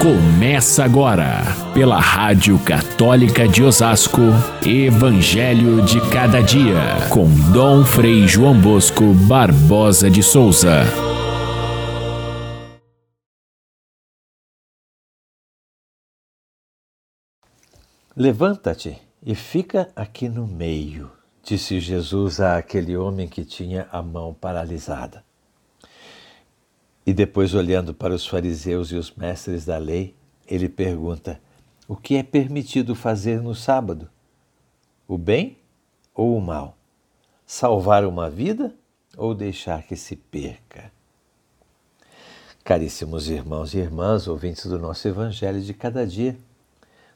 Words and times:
Começa 0.00 0.84
agora, 0.84 1.42
pela 1.72 1.98
Rádio 1.98 2.58
Católica 2.58 3.48
de 3.48 3.62
Osasco, 3.62 4.20
Evangelho 4.64 5.82
de 5.82 6.00
Cada 6.10 6.42
Dia, 6.42 7.08
com 7.10 7.26
Dom 7.50 7.82
Frei 7.82 8.28
João 8.28 8.60
Bosco 8.60 9.14
Barbosa 9.26 10.10
de 10.10 10.22
Souza. 10.22 10.82
Levanta-te 18.14 18.98
e 19.24 19.34
fica 19.34 19.90
aqui 19.96 20.28
no 20.28 20.46
meio, 20.46 21.10
disse 21.42 21.80
Jesus 21.80 22.38
àquele 22.38 22.96
homem 22.96 23.26
que 23.26 23.44
tinha 23.44 23.88
a 23.90 24.02
mão 24.02 24.34
paralisada. 24.34 25.25
E 27.06 27.14
depois, 27.14 27.54
olhando 27.54 27.94
para 27.94 28.12
os 28.12 28.26
fariseus 28.26 28.90
e 28.90 28.96
os 28.96 29.12
mestres 29.12 29.64
da 29.64 29.78
lei, 29.78 30.16
ele 30.44 30.68
pergunta: 30.68 31.40
O 31.86 31.94
que 31.94 32.16
é 32.16 32.22
permitido 32.24 32.96
fazer 32.96 33.40
no 33.40 33.54
sábado? 33.54 34.10
O 35.06 35.16
bem 35.16 35.56
ou 36.12 36.36
o 36.36 36.40
mal? 36.40 36.76
Salvar 37.46 38.04
uma 38.04 38.28
vida 38.28 38.74
ou 39.16 39.32
deixar 39.32 39.84
que 39.84 39.94
se 39.94 40.16
perca? 40.16 40.90
Caríssimos 42.64 43.28
irmãos 43.28 43.72
e 43.74 43.78
irmãs, 43.78 44.26
ouvintes 44.26 44.66
do 44.66 44.76
nosso 44.76 45.06
Evangelho 45.06 45.60
de 45.60 45.72
cada 45.72 46.04
dia, 46.04 46.36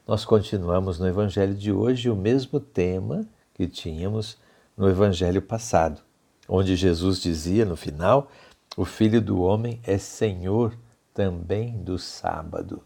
nós 0.07 0.23
continuamos 0.23 0.97
no 0.97 1.07
Evangelho 1.07 1.53
de 1.53 1.73
hoje 1.73 2.09
o 2.09 2.15
mesmo 2.15 2.61
tema 2.61 3.25
que 3.53 3.67
tínhamos 3.67 4.37
no 4.77 4.89
Evangelho 4.89 5.41
passado, 5.41 6.01
onde 6.47 6.77
Jesus 6.77 7.21
dizia 7.21 7.65
no 7.65 7.75
final 7.75 8.31
o 8.77 8.85
Filho 8.85 9.21
do 9.21 9.41
Homem 9.41 9.81
é 9.83 9.97
Senhor 9.97 10.77
também 11.13 11.77
do 11.83 11.99
sábado. 11.99 12.81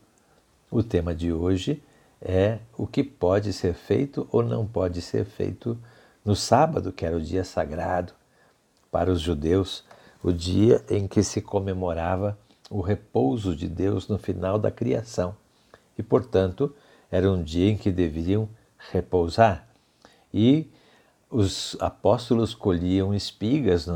O 0.71 0.81
tema 0.81 1.13
de 1.13 1.31
hoje 1.31 1.83
é 2.19 2.57
o 2.75 2.87
que 2.87 3.03
pode 3.03 3.53
ser 3.53 3.75
feito 3.75 4.27
ou 4.31 4.43
não 4.43 4.65
pode 4.65 4.99
ser 4.99 5.25
feito 5.25 5.77
no 6.23 6.35
sábado, 6.35 6.91
que 6.91 7.05
era 7.05 7.15
o 7.15 7.21
dia 7.21 7.43
sagrado 7.43 8.13
para 8.91 9.11
os 9.11 9.21
judeus, 9.21 9.83
o 10.23 10.31
dia 10.31 10.83
em 10.89 11.07
que 11.07 11.21
se 11.21 11.39
comemorava 11.39 12.35
o 12.67 12.81
repouso 12.81 13.55
de 13.55 13.67
Deus 13.67 14.07
no 14.07 14.17
final 14.17 14.57
da 14.57 14.71
criação. 14.71 15.37
E, 15.95 16.01
portanto, 16.01 16.73
era 17.11 17.31
um 17.31 17.43
dia 17.43 17.69
em 17.69 17.77
que 17.77 17.91
deveriam 17.91 18.49
repousar. 18.91 19.67
E 20.33 20.67
os 21.35 21.75
apóstolos 21.81 22.55
colhiam 22.55 23.13
espigas 23.13 23.85
no, 23.85 23.95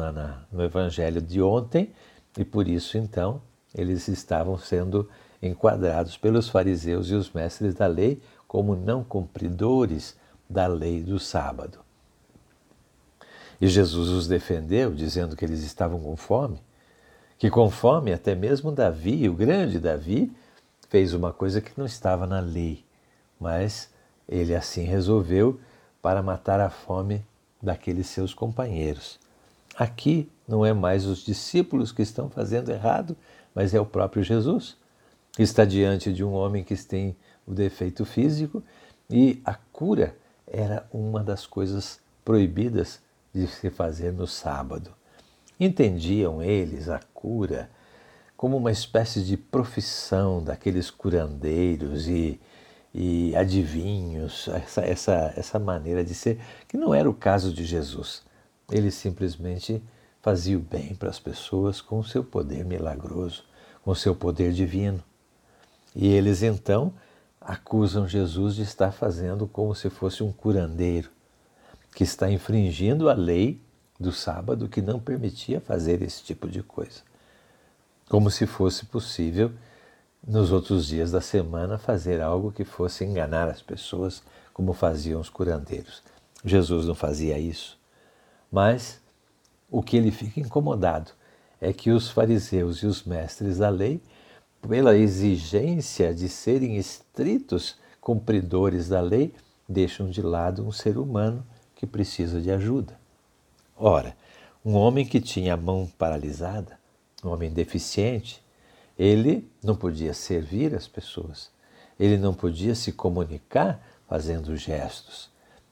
no 0.52 0.62
evangelho 0.62 1.22
de 1.22 1.42
ontem 1.42 1.94
e 2.38 2.44
por 2.44 2.68
isso 2.68 2.98
então 2.98 3.42
eles 3.74 4.10
estavam 4.10 4.58
sendo 4.58 5.10
enquadrados 5.42 6.18
pelos 6.18 6.50
fariseus 6.50 7.10
e 7.10 7.14
os 7.14 7.32
mestres 7.32 7.74
da 7.74 7.88
lei 7.88 8.22
como 8.46 8.76
não 8.76 9.06
cumpridores 9.06 10.18
da 10.50 10.68
lei 10.68 11.02
do 11.02 11.18
sábado. 11.18 11.80
E 13.62 13.70
Jesus 13.70 14.10
os 14.10 14.28
defendeu, 14.28 14.94
dizendo 14.94 15.38
que 15.38 15.46
eles 15.46 15.64
estavam 15.64 15.98
com 16.02 16.18
fome, 16.18 16.62
que 17.38 17.50
com 17.50 17.70
fome 17.70 18.12
até 18.12 18.36
mesmo 18.36 18.70
Davi, 18.70 19.30
o 19.30 19.34
grande 19.34 19.80
Davi, 19.80 20.30
fez 20.90 21.14
uma 21.14 21.32
coisa 21.32 21.62
que 21.62 21.72
não 21.78 21.86
estava 21.86 22.28
na 22.28 22.42
lei, 22.42 22.84
mas 23.40 23.90
ele 24.28 24.54
assim 24.54 24.84
resolveu 24.84 25.58
para 26.02 26.22
matar 26.22 26.60
a 26.60 26.70
fome 26.70 27.24
daqueles 27.62 28.08
seus 28.08 28.34
companheiros. 28.34 29.20
Aqui 29.76 30.30
não 30.48 30.66
é 30.66 30.74
mais 30.74 31.06
os 31.06 31.20
discípulos 31.20 31.92
que 31.92 32.02
estão 32.02 32.30
fazendo 32.30 32.70
errado, 32.70 33.16
mas 33.54 33.74
é 33.74 33.80
o 33.80 33.86
próprio 33.86 34.24
Jesus. 34.24 34.76
Está 35.38 35.64
diante 35.64 36.12
de 36.12 36.24
um 36.24 36.34
homem 36.34 36.64
que 36.64 36.76
tem 36.76 37.16
o 37.46 37.54
defeito 37.54 38.06
físico 38.06 38.62
e 39.10 39.42
a 39.46 39.54
cura 39.54 40.16
era 40.46 40.88
uma 40.92 41.24
das 41.24 41.46
coisas 41.46 42.00
proibidas 42.26 43.00
de 43.34 43.48
se 43.48 43.70
fazer 43.70 44.12
no 44.12 44.28
sábado. 44.28 44.92
Entendiam 45.60 46.42
eles 46.42 46.90
a 46.90 47.00
cura 47.14 47.70
como 48.36 48.58
uma 48.58 48.72
espécie 48.72 49.22
de 49.22 49.36
profissão 49.36 50.42
daqueles 50.42 50.90
curandeiros 50.90 52.08
e 52.08 52.40
e 52.94 53.36
adivinhos, 53.36 54.48
essa, 54.48 54.82
essa, 54.82 55.34
essa 55.36 55.60
maneira 55.60 56.04
de 56.04 56.14
ser, 56.14 56.40
que 56.68 56.78
não 56.78 56.94
era 56.94 57.10
o 57.10 57.14
caso 57.14 57.54
de 57.54 57.64
Jesus. 57.64 58.24
Ele 58.72 58.92
simplesmente 58.92 59.82
fazia 60.22 60.58
o 60.58 60.62
bem 60.62 60.96
para 60.96 61.10
as 61.10 61.20
pessoas 61.20 61.82
com 61.82 62.00
o 62.00 62.04
seu 62.04 62.24
poder 62.24 62.66
milagroso, 62.66 63.44
com 63.84 63.92
o 63.92 63.96
seu 63.96 64.16
poder 64.16 64.52
divino. 64.52 65.04
E 65.96 66.08
eles 66.08 66.44
então 66.44 66.94
acusam 67.40 68.08
Jesus 68.08 68.56
de 68.56 68.64
estar 68.64 68.92
fazendo 68.92 69.48
como 69.48 69.74
se 69.74 69.90
fosse 69.90 70.24
um 70.24 70.32
curandeiro, 70.32 71.10
que 71.96 72.04
está 72.04 72.30
infringindo 72.30 73.10
a 73.10 73.14
lei 73.14 73.62
do 74.00 74.12
sábado 74.12 74.70
que 74.70 74.82
não 74.82 75.00
permitia 75.00 75.60
fazer 75.60 76.02
esse 76.02 76.24
tipo 76.24 76.48
de 76.48 76.64
coisa. 76.64 77.02
Como 78.08 78.32
se 78.32 78.46
fosse 78.46 78.86
possível 78.86 79.52
nos 80.26 80.52
outros 80.52 80.86
dias 80.86 81.12
da 81.12 81.22
semana 81.22 81.78
fazer 81.78 82.22
algo 82.22 82.52
que 82.52 82.64
fosse 82.64 83.06
enganar 83.06 83.48
as 83.48 83.62
pessoas, 83.62 84.22
como 84.54 84.74
faziam 84.74 85.20
os 85.20 85.30
curandeiros. 85.30 86.04
Jesus 86.44 86.86
não 86.86 86.96
fazia 86.96 87.38
isso. 87.38 87.78
Mas 88.52 89.00
o 89.70 89.82
que 89.82 89.98
ele 89.98 90.12
fica 90.12 90.40
incomodado 90.40 91.12
é 91.62 91.72
que 91.74 91.92
os 91.92 92.10
fariseus 92.10 92.78
e 92.78 92.86
os 92.86 93.04
mestres 93.04 93.58
da 93.58 93.70
lei, 93.70 94.02
pela 94.62 94.98
exigência 94.98 96.14
de 96.14 96.28
serem 96.28 96.78
estritos 96.78 97.78
cumpridores 98.02 98.90
da 98.90 99.02
lei, 99.02 99.34
deixam 99.68 100.10
de 100.10 100.22
lado 100.22 100.66
um 100.66 100.72
ser 100.72 100.98
humano 100.98 101.46
que 101.76 101.86
precisa 101.86 102.42
de 102.42 102.52
ajuda. 102.52 103.00
Ora, 103.78 104.16
um 104.66 104.76
homem 104.76 105.06
que 105.06 105.22
tinha 105.22 105.54
a 105.54 105.58
mão 105.58 105.90
paralisada, 105.98 106.78
um 107.24 107.30
homem 107.30 107.52
deficiente, 107.52 108.44
ele 109.00 109.50
não 109.64 109.78
podia 109.78 110.14
servir 110.14 110.76
as 110.76 110.86
pessoas, 110.86 111.50
ele 111.98 112.18
não 112.18 112.34
podia 112.34 112.76
se 112.76 112.92
comunicar 112.92 113.82
fazendo 114.10 114.58
gestos, 114.58 115.30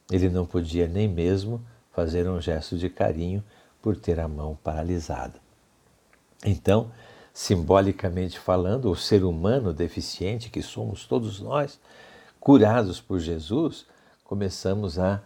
ele 0.09 0.29
não 0.29 0.45
podia 0.45 0.87
nem 0.87 1.09
mesmo 1.09 1.61
fazer 1.91 2.29
um 2.29 2.39
gesto 2.39 2.77
de 2.77 2.89
carinho 2.89 3.43
por 3.81 3.97
ter 3.97 4.17
a 4.17 4.29
mão 4.29 4.57
paralisada. 4.63 5.41
Então, 6.45 6.89
simbolicamente 7.33 8.39
falando, 8.39 8.89
o 8.89 8.95
ser 8.95 9.25
humano 9.25 9.73
deficiente 9.73 10.49
que 10.49 10.61
somos 10.61 11.05
todos 11.05 11.41
nós, 11.41 11.77
curados 12.39 13.01
por 13.01 13.19
Jesus, 13.19 13.85
começamos 14.23 14.97
a 14.97 15.21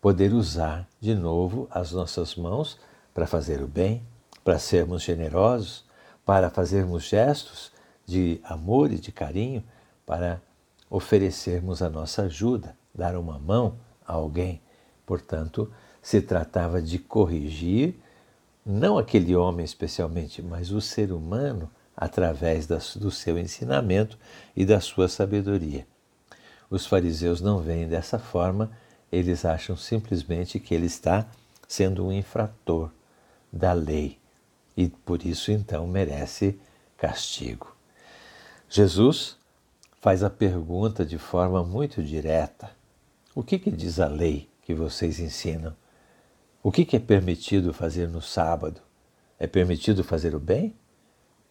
poder 0.00 0.32
usar 0.32 0.88
de 1.00 1.14
novo 1.16 1.66
as 1.68 1.90
nossas 1.90 2.36
mãos 2.36 2.78
para 3.12 3.26
fazer 3.26 3.60
o 3.60 3.66
bem, 3.66 4.02
para 4.44 4.58
sermos 4.58 5.02
generosos, 5.02 5.84
para 6.24 6.50
fazermos 6.50 7.04
gestos 7.04 7.72
de 8.06 8.40
amor 8.44 8.92
e 8.92 8.98
de 8.98 9.12
carinho, 9.12 9.64
para 10.04 10.40
oferecermos 10.88 11.82
a 11.82 11.88
nossa 11.88 12.22
ajuda, 12.22 12.76
dar 12.94 13.16
uma 13.16 13.38
mão 13.38 13.76
a 14.06 14.12
alguém. 14.12 14.60
Portanto, 15.06 15.72
se 16.02 16.20
tratava 16.20 16.82
de 16.82 16.98
corrigir 16.98 17.94
não 18.64 18.98
aquele 18.98 19.34
homem 19.34 19.64
especialmente, 19.64 20.42
mas 20.42 20.70
o 20.70 20.80
ser 20.80 21.12
humano 21.12 21.70
através 21.96 22.66
do 22.66 23.10
seu 23.10 23.38
ensinamento 23.38 24.18
e 24.56 24.64
da 24.64 24.80
sua 24.80 25.08
sabedoria. 25.08 25.86
Os 26.70 26.86
fariseus 26.86 27.40
não 27.40 27.58
veem 27.58 27.88
dessa 27.88 28.18
forma, 28.18 28.70
eles 29.10 29.44
acham 29.44 29.76
simplesmente 29.76 30.60
que 30.60 30.74
ele 30.74 30.86
está 30.86 31.26
sendo 31.66 32.06
um 32.06 32.12
infrator 32.12 32.90
da 33.52 33.72
lei 33.72 34.19
e 34.80 34.88
por 34.88 35.26
isso 35.26 35.52
então 35.52 35.86
merece 35.86 36.58
castigo. 36.96 37.76
Jesus 38.66 39.36
faz 40.00 40.24
a 40.24 40.30
pergunta 40.30 41.04
de 41.04 41.18
forma 41.18 41.62
muito 41.62 42.02
direta: 42.02 42.70
O 43.34 43.42
que, 43.42 43.58
que 43.58 43.70
diz 43.70 44.00
a 44.00 44.08
lei 44.08 44.48
que 44.62 44.72
vocês 44.72 45.20
ensinam? 45.20 45.76
O 46.62 46.72
que, 46.72 46.86
que 46.86 46.96
é 46.96 46.98
permitido 46.98 47.74
fazer 47.74 48.08
no 48.08 48.22
sábado? 48.22 48.80
É 49.38 49.46
permitido 49.46 50.02
fazer 50.02 50.34
o 50.34 50.40
bem 50.40 50.74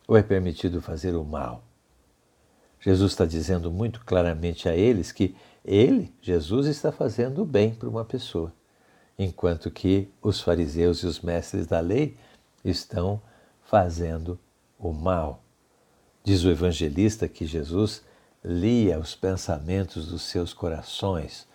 ou 0.08 0.18
é 0.18 0.24
permitido 0.24 0.82
fazer 0.82 1.16
o 1.16 1.24
mal? 1.24 1.64
Jesus 2.80 3.12
está 3.12 3.26
dizendo 3.26 3.70
muito 3.72 4.04
claramente 4.06 4.68
a 4.68 4.76
eles 4.76 5.12
que 5.12 5.36
ele, 5.64 6.12
Jesus, 6.20 6.66
está 6.66 6.92
fazendo 6.92 7.44
o 7.44 7.46
bem 7.46 7.76
para 7.76 7.90
uma 7.90 8.06
pessoa, 8.06 8.52
enquanto 9.20 9.70
que 9.70 10.10
os 10.20 10.42
fariseus 10.42 11.04
e 11.04 11.06
os 11.06 11.20
mestres 11.20 11.68
da 11.68 11.80
lei 11.80 12.18
estão 12.64 13.22
fazendo 13.64 14.40
o 14.78 14.92
mal. 14.92 15.44
Diz 16.24 16.44
o 16.44 16.50
evangelista 16.50 17.28
que 17.28 17.46
Jesus 17.46 18.04
lia 18.44 19.00
os 19.00 19.16
pensamentos 19.16 20.08
dos 20.08 20.24
seus 20.24 20.54
corações 20.54 21.48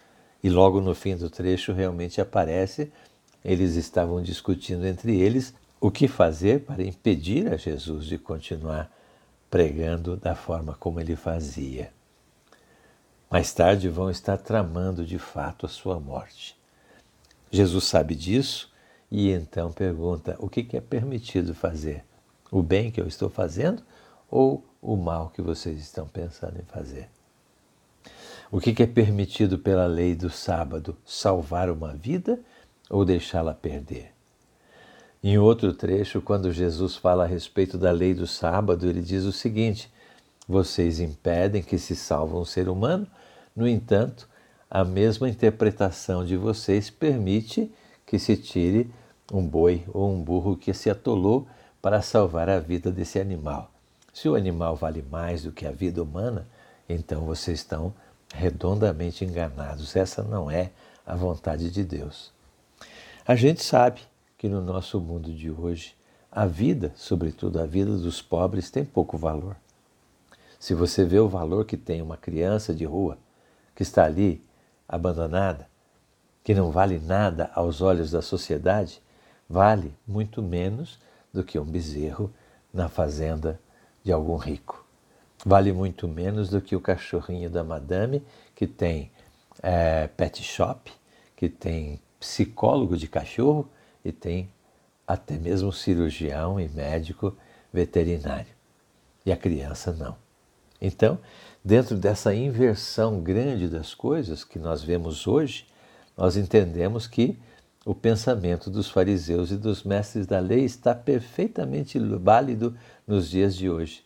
e 0.43 0.51
logo 0.51 0.81
no 0.81 0.95
fim 0.95 1.17
do 1.17 1.31
trecho 1.31 1.73
realmente 1.73 2.21
aparece 2.21 2.93
eles 3.45 3.75
estavam 3.75 4.23
discutindo 4.23 4.87
entre 4.87 5.21
eles 5.21 5.55
o 5.81 5.91
que 5.91 6.09
fazer 6.09 6.61
para 6.65 6.83
impedir 6.83 7.53
a 7.53 7.57
Jesus 7.57 8.07
de 8.07 8.17
continuar 8.17 8.91
pregando 9.51 10.17
da 10.17 10.35
forma 10.35 10.75
como 10.75 10.99
ele 10.99 11.15
fazia. 11.15 11.93
Mais 13.31 13.53
tarde 13.53 13.89
vão 13.89 14.11
estar 14.11 14.39
tramando 14.39 15.05
de 15.05 15.19
fato 15.19 15.67
a 15.67 15.69
sua 15.69 16.01
morte. 16.01 16.57
Jesus 17.51 17.85
sabe 17.85 18.15
disso 18.15 18.73
e 19.17 19.31
então 19.31 19.71
pergunta: 19.71 20.35
o 20.41 20.49
que 20.49 20.77
é 20.77 20.81
permitido 20.81 21.55
fazer? 21.55 22.05
O 22.51 22.65
bem 22.65 22.91
que 22.91 23.01
eu 23.01 23.07
estou 23.07 23.31
fazendo 23.31 23.81
ou 24.29 24.65
o 24.83 24.97
mal 24.97 25.31
que 25.31 25.41
vocês 25.41 25.79
estão 25.79 26.09
pensando 26.09 26.59
em 26.59 26.65
fazer? 26.65 27.09
O 28.51 28.59
que 28.59 28.83
é 28.83 28.87
permitido 28.89 29.57
pela 29.57 29.87
lei 29.87 30.17
do 30.17 30.29
sábado? 30.29 30.97
Salvar 31.07 31.71
uma 31.71 31.95
vida 31.95 32.41
ou 32.91 33.05
deixá-la 33.05 33.55
perder? 33.55 34.13
Em 35.23 35.39
outro 35.39 35.73
trecho, 35.73 36.21
quando 36.21 36.53
Jesus 36.53 36.97
fala 36.97 37.23
a 37.23 37.29
respeito 37.29 37.79
da 37.79 37.93
lei 37.93 38.15
do 38.15 38.27
sábado, 38.27 38.89
ele 38.89 39.01
diz 39.01 39.23
o 39.23 39.33
seguinte: 39.33 39.89
Vocês 40.49 40.99
impedem 40.99 41.63
que 41.63 41.79
se 41.79 41.95
salva 41.95 42.37
um 42.37 42.45
ser 42.45 42.69
humano, 42.69 43.07
no 43.55 43.69
entanto, 43.69 44.29
a 44.69 44.85
mesma 44.85 45.29
interpretação 45.29 46.25
de 46.25 46.37
vocês 46.37 46.91
permite 46.91 47.71
que 48.05 48.19
se 48.19 48.37
tire 48.37 48.91
um 49.33 49.47
boi 49.47 49.85
ou 49.93 50.11
um 50.11 50.23
burro 50.23 50.57
que 50.57 50.73
se 50.73 50.91
atolou 50.91 51.47
para 51.81 52.03
salvar 52.03 52.49
a 52.49 52.59
vida 52.61 52.91
desse 52.91 53.19
animal. 53.19 53.71
Se 54.13 54.29
o 54.29 54.35
animal 54.35 54.77
vale 54.77 55.03
mais 55.03 55.43
do 55.43 55.53
que 55.53 55.67
a 55.67 55.71
vida 55.71 56.03
humana, 56.03 56.47
então 56.89 57.23
vocês 57.23 57.61
estão 57.61 57.93
redondamente 58.33 59.25
enganados. 59.25 59.95
Essa 59.97 60.23
não 60.23 60.51
é 60.51 60.71
a 61.07 61.15
vontade 61.15 61.71
de 61.71 61.85
Deus. 61.85 62.33
A 63.27 63.35
gente 63.35 63.63
sabe 63.63 64.01
que 64.37 64.49
no 64.49 64.61
nosso 64.61 65.01
mundo 65.01 65.33
de 65.33 65.51
hoje, 65.51 65.95
a 66.31 66.47
vida, 66.47 66.93
sobretudo 66.97 67.61
a 67.61 67.67
vida 67.67 67.97
dos 67.97 68.21
pobres, 68.21 68.71
tem 68.71 68.85
pouco 68.85 69.17
valor. 69.17 69.57
Se 70.59 70.75
você 70.75 71.05
vê 71.05 71.19
o 71.19 71.29
valor 71.29 71.65
que 71.65 71.77
tem 71.77 72.01
uma 72.01 72.17
criança 72.17 72.75
de 72.75 72.85
rua 72.85 73.19
que 73.75 73.83
está 73.83 74.05
ali 74.05 74.43
abandonada, 74.89 75.69
que 76.43 76.55
não 76.55 76.71
vale 76.71 76.99
nada 76.99 77.51
aos 77.55 77.81
olhos 77.81 78.11
da 78.11 78.23
sociedade, 78.23 79.03
vale 79.49 79.95
muito 80.07 80.43
menos 80.43 80.99
do 81.33 81.43
que 81.43 81.59
um 81.59 81.65
bezerro 81.65 82.33
na 82.73 82.89
fazenda 82.89 83.61
de 84.03 84.13
algum 84.13 84.37
rico. 84.37 84.85
Vale 85.45 85.73
muito 85.73 86.09
menos 86.09 86.49
do 86.49 86.61
que 86.61 86.75
o 86.75 86.81
cachorrinho 86.81 87.51
da 87.51 87.63
madame 87.63 88.23
que 88.55 88.67
tem 88.67 89.11
é, 89.63 90.07
pet 90.09 90.43
shop, 90.43 90.91
que 91.37 91.49
tem 91.49 92.01
psicólogo 92.19 92.97
de 92.97 93.07
cachorro 93.07 93.69
e 94.05 94.11
tem 94.11 94.51
até 95.07 95.37
mesmo 95.37 95.73
cirurgião 95.73 96.59
e 96.59 96.69
médico 96.69 97.37
veterinário. 97.73 98.53
E 99.27 99.33
a 99.33 99.37
criança 99.37 99.93
não. 99.93 100.17
Então, 100.81 101.19
dentro 101.65 101.97
dessa 101.97 102.35
inversão 102.35 103.21
grande 103.21 103.69
das 103.69 103.95
coisas 103.95 104.45
que 104.45 104.59
nós 104.59 104.83
vemos 104.83 105.27
hoje, 105.27 105.67
nós 106.17 106.37
entendemos 106.37 107.07
que 107.07 107.39
o 107.85 107.95
pensamento 107.95 108.71
dos 108.71 108.89
fariseus 108.89 109.51
e 109.51 109.57
dos 109.57 109.83
mestres 109.83 110.27
da 110.27 110.41
lei 110.41 110.65
está 110.65 110.95
perfeitamente 110.95 111.99
válido 111.99 112.75
nos 113.07 113.29
dias 113.29 113.55
de 113.55 113.69
hoje, 113.69 114.03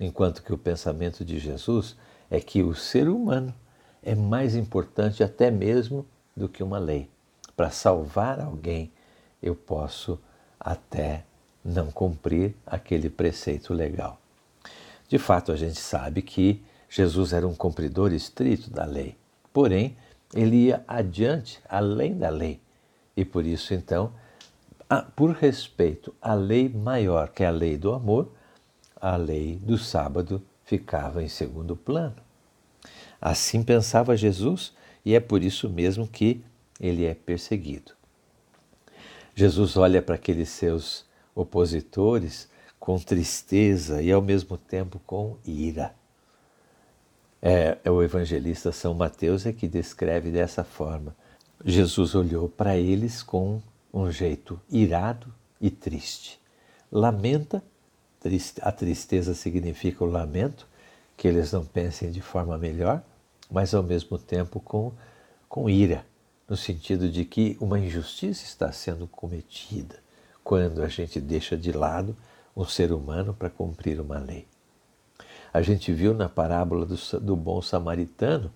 enquanto 0.00 0.42
que 0.42 0.52
o 0.52 0.58
pensamento 0.58 1.24
de 1.24 1.38
Jesus 1.38 1.96
é 2.28 2.40
que 2.40 2.62
o 2.62 2.74
ser 2.74 3.08
humano 3.08 3.54
é 4.02 4.14
mais 4.14 4.56
importante 4.56 5.22
até 5.22 5.50
mesmo 5.50 6.04
do 6.36 6.48
que 6.48 6.62
uma 6.62 6.78
lei. 6.78 7.08
Para 7.56 7.70
salvar 7.70 8.40
alguém, 8.40 8.90
eu 9.42 9.54
posso 9.54 10.18
até 10.58 11.24
não 11.64 11.90
cumprir 11.90 12.54
aquele 12.66 13.08
preceito 13.08 13.72
legal. 13.72 14.18
De 15.08 15.18
fato, 15.18 15.52
a 15.52 15.56
gente 15.56 15.78
sabe 15.78 16.22
que 16.22 16.62
Jesus 16.88 17.32
era 17.32 17.46
um 17.46 17.54
cumpridor 17.54 18.12
estrito 18.12 18.70
da 18.70 18.84
lei, 18.84 19.16
porém, 19.52 19.96
ele 20.34 20.56
ia 20.66 20.82
adiante, 20.86 21.60
além 21.68 22.16
da 22.16 22.28
lei. 22.28 22.60
E 23.20 23.24
por 23.26 23.44
isso, 23.44 23.74
então, 23.74 24.14
por 25.14 25.32
respeito 25.32 26.14
à 26.22 26.32
lei 26.32 26.70
maior, 26.70 27.28
que 27.28 27.42
é 27.42 27.46
a 27.46 27.50
lei 27.50 27.76
do 27.76 27.92
amor, 27.92 28.32
a 28.96 29.14
lei 29.14 29.56
do 29.56 29.76
sábado 29.76 30.42
ficava 30.64 31.22
em 31.22 31.28
segundo 31.28 31.76
plano. 31.76 32.16
Assim 33.20 33.62
pensava 33.62 34.16
Jesus, 34.16 34.72
e 35.04 35.14
é 35.14 35.20
por 35.20 35.42
isso 35.42 35.68
mesmo 35.68 36.08
que 36.08 36.42
ele 36.80 37.04
é 37.04 37.12
perseguido. 37.12 37.92
Jesus 39.34 39.76
olha 39.76 40.00
para 40.00 40.14
aqueles 40.14 40.48
seus 40.48 41.04
opositores 41.34 42.48
com 42.78 42.98
tristeza 42.98 44.00
e 44.00 44.10
ao 44.10 44.22
mesmo 44.22 44.56
tempo 44.56 44.98
com 45.04 45.36
ira. 45.44 45.94
É, 47.42 47.76
é, 47.84 47.90
o 47.90 48.02
evangelista 48.02 48.72
São 48.72 48.94
Mateus 48.94 49.44
é 49.44 49.52
que 49.52 49.68
descreve 49.68 50.30
dessa 50.30 50.64
forma. 50.64 51.14
Jesus 51.64 52.14
olhou 52.14 52.48
para 52.48 52.76
eles 52.76 53.22
com 53.22 53.60
um 53.92 54.10
jeito 54.10 54.60
irado 54.70 55.32
e 55.60 55.70
triste. 55.70 56.40
Lamenta, 56.90 57.62
a 58.62 58.72
tristeza 58.72 59.34
significa 59.34 60.04
o 60.04 60.10
lamento, 60.10 60.66
que 61.16 61.28
eles 61.28 61.52
não 61.52 61.64
pensem 61.64 62.10
de 62.10 62.20
forma 62.20 62.56
melhor, 62.56 63.02
mas 63.50 63.74
ao 63.74 63.82
mesmo 63.82 64.18
tempo 64.18 64.58
com, 64.60 64.92
com 65.48 65.68
ira 65.68 66.04
no 66.48 66.56
sentido 66.56 67.08
de 67.08 67.24
que 67.24 67.56
uma 67.60 67.78
injustiça 67.78 68.44
está 68.44 68.72
sendo 68.72 69.06
cometida 69.06 69.96
quando 70.42 70.82
a 70.82 70.88
gente 70.88 71.20
deixa 71.20 71.56
de 71.56 71.72
lado 71.72 72.16
um 72.56 72.64
ser 72.64 72.90
humano 72.90 73.32
para 73.34 73.50
cumprir 73.50 74.00
uma 74.00 74.18
lei. 74.18 74.48
A 75.52 75.62
gente 75.62 75.92
viu 75.92 76.14
na 76.14 76.28
parábola 76.28 76.86
do, 76.86 76.96
do 77.20 77.36
bom 77.36 77.60
samaritano 77.60 78.50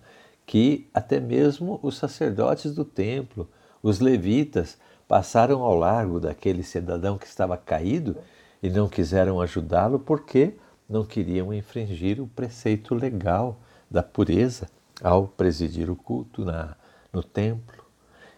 que 0.45 0.87
até 0.93 1.19
mesmo 1.19 1.79
os 1.81 1.97
sacerdotes 1.97 2.73
do 2.73 2.85
templo, 2.85 3.49
os 3.81 3.99
levitas, 3.99 4.77
passaram 5.07 5.61
ao 5.61 5.75
largo 5.75 6.19
daquele 6.19 6.63
cidadão 6.63 7.17
que 7.17 7.27
estava 7.27 7.57
caído 7.57 8.17
e 8.61 8.69
não 8.69 8.87
quiseram 8.87 9.39
ajudá-lo 9.39 9.99
porque 9.99 10.55
não 10.89 11.03
queriam 11.03 11.53
infringir 11.53 12.21
o 12.21 12.27
preceito 12.27 12.95
legal 12.95 13.57
da 13.89 14.01
pureza 14.01 14.67
ao 15.03 15.27
presidir 15.27 15.89
o 15.89 15.95
culto 15.95 16.43
na, 16.43 16.75
no 17.11 17.21
templo. 17.21 17.83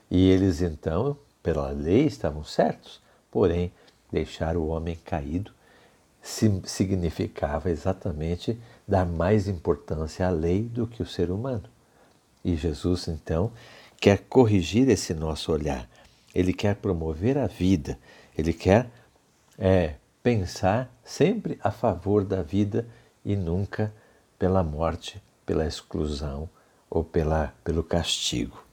E 0.10 0.30
eles 0.30 0.62
então, 0.62 1.18
pela 1.44 1.70
lei, 1.72 2.06
estavam 2.06 2.44
certos, 2.44 3.02
porém, 3.32 3.72
deixar 4.12 4.58
o 4.58 4.68
homem 4.68 4.96
caído 4.96 5.52
significava 6.66 7.70
exatamente 7.70 8.60
dar 8.86 9.06
mais 9.06 9.48
importância 9.48 10.28
à 10.28 10.30
lei 10.30 10.64
do 10.64 10.86
que 10.86 11.02
o 11.02 11.06
ser 11.06 11.32
humano. 11.32 11.64
E 12.48 12.56
Jesus, 12.56 13.10
então, 13.10 13.52
quer 14.00 14.20
corrigir 14.20 14.88
esse 14.88 15.14
nosso 15.14 15.52
olhar. 15.52 15.86
Ele 16.34 16.54
quer 16.54 16.78
promover 16.78 17.38
a 17.38 17.46
vida, 17.46 18.00
ele 18.38 18.54
quer 18.54 18.90
é, 19.60 19.96
pensar 20.24 20.90
sempre 21.04 21.60
a 21.62 21.72
favor 21.72 22.24
da 22.24 22.42
vida 22.42 22.88
e 23.26 23.36
nunca 23.36 23.94
pela 24.40 24.64
morte, 24.64 25.22
pela 25.46 25.68
exclusão 25.68 26.50
ou 26.90 27.04
pela, 27.04 27.54
pelo 27.66 27.84
castigo. 27.84 28.64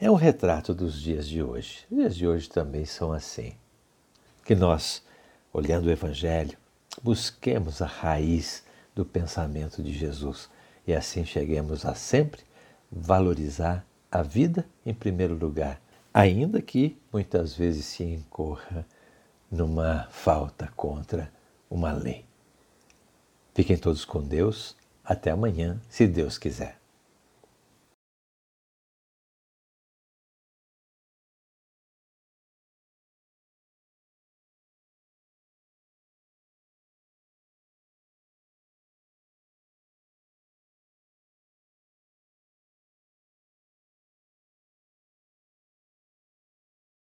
É 0.00 0.10
um 0.10 0.16
retrato 0.16 0.74
dos 0.74 1.00
dias 1.00 1.28
de 1.28 1.40
hoje. 1.40 1.86
Os 1.88 1.96
dias 1.98 2.16
de 2.16 2.26
hoje 2.26 2.48
também 2.48 2.84
são 2.84 3.12
assim. 3.12 3.54
Que 4.44 4.56
nós, 4.56 5.04
olhando 5.52 5.86
o 5.86 5.92
Evangelho, 5.92 6.58
busquemos 7.00 7.80
a 7.80 7.86
raiz 7.86 8.64
do 8.92 9.04
pensamento 9.04 9.84
de 9.84 9.92
Jesus 9.92 10.50
e 10.84 10.92
assim 10.92 11.24
cheguemos 11.24 11.86
a 11.86 11.94
sempre 11.94 12.47
valorizar 12.90 13.84
a 14.10 14.22
vida 14.22 14.66
em 14.84 14.94
primeiro 14.94 15.34
lugar, 15.34 15.80
ainda 16.12 16.60
que 16.62 16.98
muitas 17.12 17.54
vezes 17.54 17.84
se 17.84 18.04
incorra 18.04 18.86
numa 19.50 20.06
falta 20.10 20.72
contra 20.76 21.30
uma 21.70 21.92
lei. 21.92 22.24
Fiquem 23.54 23.76
todos 23.76 24.04
com 24.04 24.22
Deus. 24.22 24.76
Até 25.04 25.30
amanhã, 25.30 25.80
se 25.88 26.06
Deus 26.06 26.36
quiser. 26.36 26.77